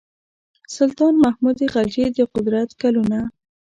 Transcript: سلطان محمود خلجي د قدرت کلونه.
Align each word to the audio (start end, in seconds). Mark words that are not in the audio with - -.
سلطان 0.75 1.13
محمود 1.23 1.57
خلجي 1.73 2.05
د 2.17 2.19
قدرت 2.33 2.69
کلونه. 2.81 3.19